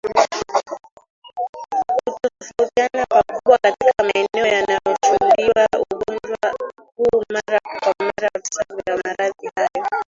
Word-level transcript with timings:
Hutofautiana 2.05 3.05
pakubwa 3.09 3.57
katika 3.61 3.93
maeneo 4.03 4.45
yanayoshuhudiwa 4.53 5.67
ugonjwa 5.91 6.55
huu 6.95 7.23
mara 7.33 7.59
kwa 7.79 7.93
mara 7.99 8.29
visa 8.35 8.63
vya 8.69 8.99
maradhi 9.05 9.49
hayo 9.55 9.89